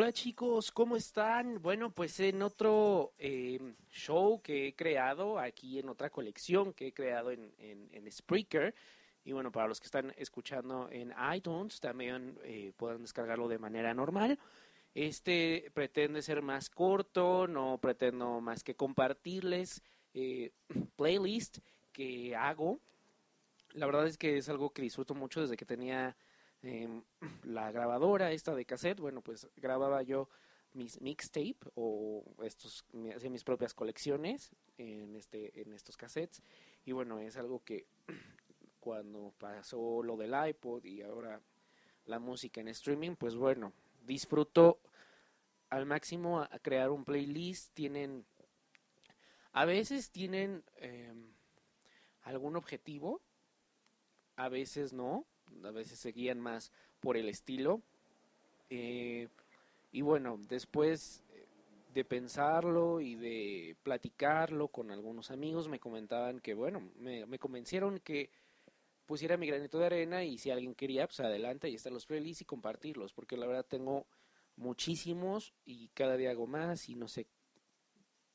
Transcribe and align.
Hola 0.00 0.12
chicos, 0.12 0.70
¿cómo 0.70 0.94
están? 0.94 1.60
Bueno, 1.60 1.90
pues 1.90 2.20
en 2.20 2.40
otro 2.42 3.14
em, 3.18 3.74
show 3.90 4.40
que 4.40 4.68
he 4.68 4.76
creado, 4.76 5.40
aquí 5.40 5.80
en 5.80 5.88
otra 5.88 6.08
colección 6.08 6.72
que 6.72 6.86
he 6.86 6.92
creado 6.92 7.32
en, 7.32 7.52
en, 7.58 8.12
Spreaker, 8.12 8.76
y 9.24 9.32
bueno, 9.32 9.50
para 9.50 9.66
los 9.66 9.80
que 9.80 9.86
están 9.86 10.14
escuchando 10.16 10.88
en 10.92 11.12
iTunes, 11.34 11.80
también 11.80 12.38
eh, 12.44 12.70
pueden 12.76 13.02
descargarlo 13.02 13.48
de 13.48 13.58
manera 13.58 13.92
normal. 13.92 14.38
Este 14.94 15.68
pretende 15.74 16.22
ser 16.22 16.42
más 16.42 16.70
corto, 16.70 17.48
no 17.48 17.78
pretendo 17.78 18.40
más 18.40 18.62
que 18.62 18.76
compartirles 18.76 19.82
eh, 20.14 20.52
playlist 20.94 21.58
que 21.90 22.36
hago. 22.36 22.78
La 23.72 23.86
verdad 23.86 24.06
es 24.06 24.16
que 24.16 24.36
es 24.36 24.48
algo 24.48 24.70
que 24.70 24.80
disfruto 24.80 25.16
mucho 25.16 25.40
desde 25.40 25.56
que 25.56 25.66
tenía 25.66 26.16
Em, 26.62 27.02
la 27.44 27.70
grabadora 27.70 28.32
esta 28.32 28.54
de 28.54 28.64
cassette, 28.64 29.00
bueno, 29.00 29.22
pues 29.22 29.48
grababa 29.56 30.02
yo 30.02 30.28
mis 30.74 31.00
mixtape 31.00 31.58
o 31.74 32.24
estos 32.42 32.84
hacía 33.14 33.30
mis 33.30 33.42
propias 33.44 33.74
colecciones 33.74 34.52
en 34.76 35.16
este 35.16 35.60
en 35.60 35.72
estos 35.72 35.96
cassettes. 35.96 36.42
Y 36.84 36.92
bueno, 36.92 37.18
es 37.18 37.36
algo 37.36 37.62
que 37.64 37.86
cuando 38.80 39.32
pasó 39.38 40.02
lo 40.02 40.16
del 40.16 40.34
iPod 40.48 40.84
y 40.84 41.02
ahora 41.02 41.40
la 42.06 42.18
música 42.18 42.60
en 42.60 42.68
streaming, 42.68 43.16
pues 43.16 43.36
bueno, 43.36 43.72
disfruto 44.06 44.80
al 45.68 45.84
máximo 45.84 46.40
a, 46.40 46.48
crear 46.60 46.90
un 46.90 47.04
playlist, 47.04 47.74
tienen 47.74 48.24
a 49.52 49.64
veces 49.64 50.10
tienen 50.10 50.64
em, 50.76 51.32
algún 52.22 52.56
objetivo, 52.56 53.20
a 54.36 54.48
veces 54.48 54.92
no, 54.92 55.26
a 55.64 55.70
veces 55.70 55.98
se 55.98 56.12
guían 56.12 56.40
más 56.40 56.72
por 57.00 57.16
el 57.16 57.28
estilo. 57.28 57.82
Eh, 58.70 59.28
y 59.92 60.02
bueno, 60.02 60.38
después 60.48 61.24
de 61.98 62.04
pensarlo 62.04 63.00
y 63.00 63.14
de 63.14 63.76
platicarlo 63.82 64.68
con 64.68 64.90
algunos 64.90 65.30
amigos, 65.30 65.68
me 65.68 65.80
comentaban 65.80 66.40
que, 66.40 66.54
bueno, 66.54 66.92
me, 66.96 67.38
convencieron 67.38 67.98
que 68.00 68.30
pusiera 69.06 69.36
mi 69.36 69.46
granito 69.46 69.78
de 69.78 69.86
arena 69.86 70.22
y 70.22 70.38
si 70.38 70.50
alguien 70.50 70.74
quería, 70.74 71.06
pues 71.06 71.20
adelante, 71.20 71.68
y 71.68 71.74
están 71.74 71.94
los 71.94 72.06
playlists 72.06 72.42
y 72.42 72.44
compartirlos, 72.44 73.12
porque 73.14 73.36
la 73.36 73.46
verdad 73.46 73.66
tengo 73.66 74.06
muchísimos 74.56 75.54
y 75.64 75.88
cada 75.88 76.16
día 76.16 76.30
hago 76.30 76.46
más 76.46 76.88
y 76.88 76.94
no 76.94 77.08
sé 77.08 77.26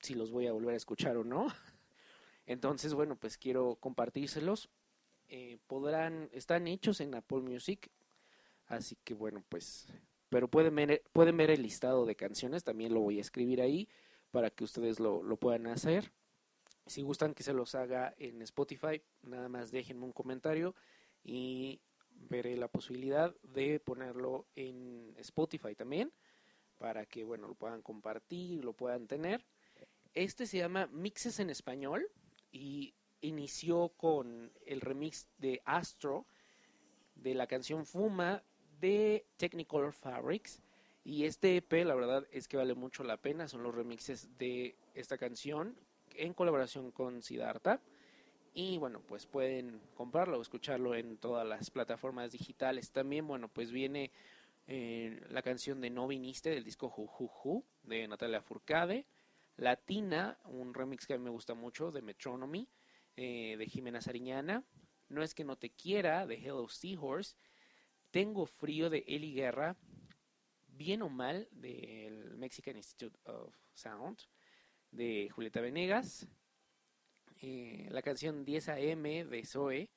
si 0.00 0.14
los 0.14 0.30
voy 0.30 0.46
a 0.46 0.52
volver 0.52 0.74
a 0.74 0.78
escuchar 0.78 1.16
o 1.16 1.24
no. 1.24 1.46
Entonces, 2.46 2.94
bueno, 2.94 3.16
pues 3.16 3.38
quiero 3.38 3.76
compartírselos 3.76 4.70
eh, 5.34 5.56
podrán, 5.66 6.28
están 6.30 6.66
hechos 6.66 7.00
en 7.00 7.14
Apple 7.14 7.40
Music, 7.40 7.90
así 8.66 8.98
que 9.02 9.14
bueno, 9.14 9.42
pues, 9.48 9.86
pero 10.28 10.46
pueden 10.46 10.74
ver, 10.74 11.02
pueden 11.14 11.38
ver 11.38 11.50
el 11.50 11.62
listado 11.62 12.04
de 12.04 12.16
canciones, 12.16 12.64
también 12.64 12.92
lo 12.92 13.00
voy 13.00 13.16
a 13.16 13.22
escribir 13.22 13.62
ahí 13.62 13.88
para 14.30 14.50
que 14.50 14.62
ustedes 14.62 15.00
lo, 15.00 15.22
lo 15.22 15.38
puedan 15.38 15.68
hacer. 15.68 16.12
Si 16.86 17.00
gustan 17.00 17.32
que 17.32 17.44
se 17.44 17.54
los 17.54 17.74
haga 17.74 18.14
en 18.18 18.42
Spotify, 18.42 19.00
nada 19.22 19.48
más 19.48 19.70
déjenme 19.70 20.04
un 20.04 20.12
comentario 20.12 20.74
y 21.24 21.80
veré 22.10 22.58
la 22.58 22.68
posibilidad 22.68 23.34
de 23.42 23.80
ponerlo 23.80 24.46
en 24.54 25.14
Spotify 25.16 25.74
también 25.74 26.12
para 26.76 27.06
que 27.06 27.24
bueno 27.24 27.48
lo 27.48 27.54
puedan 27.54 27.80
compartir, 27.80 28.62
lo 28.66 28.74
puedan 28.74 29.06
tener. 29.06 29.46
Este 30.12 30.44
se 30.44 30.58
llama 30.58 30.88
Mixes 30.88 31.40
en 31.40 31.48
español 31.48 32.06
y 32.50 32.92
inició 33.22 33.88
con 33.96 34.52
el 34.66 34.80
remix 34.80 35.28
de 35.38 35.62
Astro 35.64 36.26
de 37.14 37.34
la 37.34 37.46
canción 37.46 37.86
Fuma 37.86 38.42
de 38.80 39.24
Technicolor 39.36 39.92
Fabrics. 39.92 40.60
Y 41.04 41.24
este 41.24 41.56
EP, 41.56 41.72
la 41.84 41.94
verdad 41.94 42.26
es 42.30 42.46
que 42.46 42.56
vale 42.56 42.74
mucho 42.74 43.02
la 43.02 43.16
pena. 43.16 43.48
Son 43.48 43.62
los 43.62 43.74
remixes 43.74 44.28
de 44.38 44.76
esta 44.94 45.16
canción 45.16 45.76
en 46.16 46.34
colaboración 46.34 46.90
con 46.90 47.22
Siddhartha. 47.22 47.80
Y 48.54 48.76
bueno, 48.78 49.00
pues 49.08 49.26
pueden 49.26 49.80
comprarlo 49.94 50.38
o 50.38 50.42
escucharlo 50.42 50.94
en 50.94 51.16
todas 51.16 51.46
las 51.46 51.70
plataformas 51.70 52.32
digitales. 52.32 52.90
También, 52.90 53.26
bueno, 53.26 53.48
pues 53.48 53.72
viene 53.72 54.10
eh, 54.66 55.20
la 55.30 55.42
canción 55.42 55.80
de 55.80 55.90
No 55.90 56.06
Viniste 56.06 56.50
del 56.50 56.64
disco 56.64 56.88
Jujuju 56.88 57.64
de 57.84 58.06
Natalia 58.06 58.42
Furcade. 58.42 59.06
Latina, 59.56 60.38
un 60.46 60.74
remix 60.74 61.06
que 61.06 61.14
a 61.14 61.18
mí 61.18 61.24
me 61.24 61.30
gusta 61.30 61.54
mucho 61.54 61.90
de 61.90 62.02
Metronomy. 62.02 62.68
Eh, 63.16 63.56
de 63.58 63.66
Jimena 63.66 64.00
Sariñana, 64.00 64.64
No 65.08 65.22
es 65.22 65.34
que 65.34 65.44
no 65.44 65.56
te 65.56 65.70
quiera 65.70 66.26
de 66.26 66.36
Hello 66.36 66.68
Seahorse, 66.68 67.36
Tengo 68.10 68.46
frío 68.46 68.90
de 68.90 69.04
Eli 69.06 69.34
Guerra, 69.34 69.76
Bien 70.68 71.02
o 71.02 71.08
mal 71.10 71.48
del 71.50 72.36
Mexican 72.38 72.76
Institute 72.76 73.18
of 73.24 73.54
Sound 73.74 74.18
de 74.90 75.28
Julieta 75.30 75.60
Venegas, 75.60 76.26
eh, 77.40 77.88
la 77.90 78.02
canción 78.02 78.44
10 78.44 78.68
AM 78.68 79.02
de 79.02 79.44
Zoe, 79.44 79.90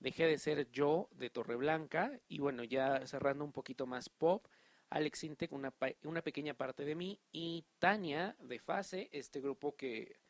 Dejé 0.00 0.26
de 0.26 0.38
ser 0.38 0.70
yo 0.70 1.08
de 1.12 1.28
Torreblanca. 1.28 2.20
Y 2.28 2.38
bueno, 2.38 2.62
ya 2.62 3.04
cerrando 3.06 3.44
un 3.44 3.52
poquito 3.52 3.86
más 3.86 4.08
pop, 4.08 4.46
Alex 4.90 5.24
Intec, 5.24 5.52
una, 5.52 5.74
una 6.04 6.22
pequeña 6.22 6.54
parte 6.54 6.84
de 6.84 6.94
mí. 6.94 7.20
Y 7.32 7.64
Tania 7.78 8.36
de 8.40 8.60
Fase, 8.60 9.08
este 9.12 9.40
grupo 9.40 9.76
que 9.76 10.20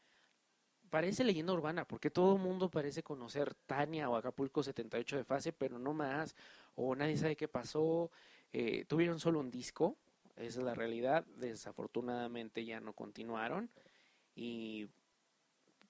parece 0.89 1.25
leyenda 1.25 1.53
urbana, 1.53 1.87
porque 1.87 2.11
todo 2.11 2.37
el 2.37 2.43
mundo 2.43 2.71
parece 2.71 3.03
conocer 3.03 3.55
Tania 3.55 4.11
o 4.11 4.17
Acapulco 4.17 4.63
78 4.63 5.17
de 5.17 5.25
fase, 5.25 5.53
pero 5.53 5.79
no 5.79 5.93
más, 5.95 6.35
o 6.75 6.95
nadie 6.95 7.17
sabe 7.17 7.37
qué 7.37 7.49
pasó. 7.49 8.11
Eh, 8.53 8.85
tuvieron 8.87 9.21
solo 9.21 9.41
un 9.41 9.51
disco, 9.51 9.97
esa 10.37 10.61
es 10.61 10.65
la 10.65 10.75
realidad, 10.75 11.25
desafortunadamente 11.37 12.65
ya 12.65 12.81
no 12.81 12.93
continuaron, 12.93 13.69
y 14.35 14.89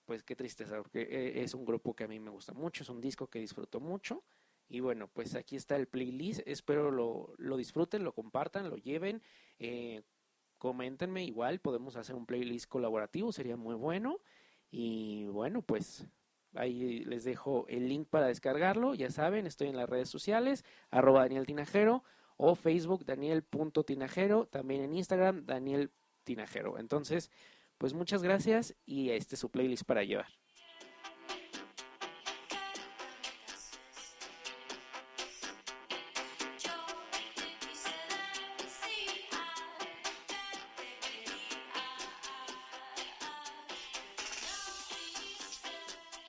pues 0.06 0.22
qué 0.22 0.34
tristeza, 0.34 0.76
porque 0.78 1.02
eh, 1.02 1.42
es 1.42 1.54
un 1.54 1.64
grupo 1.64 1.94
que 1.94 2.04
a 2.04 2.08
mí 2.08 2.18
me 2.18 2.30
gusta 2.30 2.52
mucho, 2.54 2.82
es 2.82 2.88
un 2.88 3.00
disco 3.00 3.28
que 3.28 3.38
disfruto 3.38 3.78
mucho, 3.78 4.22
y 4.68 4.80
bueno, 4.80 5.08
pues 5.08 5.34
aquí 5.34 5.56
está 5.56 5.76
el 5.76 5.86
playlist, 5.86 6.40
espero 6.46 6.90
lo, 6.90 7.32
lo 7.38 7.56
disfruten, 7.56 8.04
lo 8.04 8.12
compartan, 8.12 8.68
lo 8.68 8.76
lleven, 8.76 9.22
eh, 9.58 10.02
coméntenme 10.58 11.24
igual, 11.24 11.60
podemos 11.60 11.96
hacer 11.96 12.14
un 12.14 12.26
playlist 12.26 12.68
colaborativo, 12.68 13.32
sería 13.32 13.56
muy 13.56 13.74
bueno. 13.74 14.20
Y 14.70 15.26
bueno, 15.26 15.62
pues 15.62 16.06
ahí 16.54 17.04
les 17.04 17.24
dejo 17.24 17.66
el 17.68 17.88
link 17.88 18.08
para 18.08 18.26
descargarlo. 18.26 18.94
Ya 18.94 19.10
saben, 19.10 19.46
estoy 19.46 19.68
en 19.68 19.76
las 19.76 19.88
redes 19.88 20.08
sociales, 20.08 20.64
arroba 20.90 21.22
Daniel 21.22 21.46
Tinajero 21.46 22.04
o 22.36 22.54
Facebook 22.54 23.04
Daniel.tinajero, 23.04 24.46
también 24.46 24.82
en 24.82 24.94
Instagram 24.94 25.44
Daniel 25.44 25.90
Tinajero. 26.24 26.78
Entonces, 26.78 27.30
pues 27.78 27.94
muchas 27.94 28.22
gracias 28.22 28.76
y 28.84 29.10
este 29.10 29.34
es 29.34 29.40
su 29.40 29.50
playlist 29.50 29.84
para 29.84 30.04
llevar. 30.04 30.28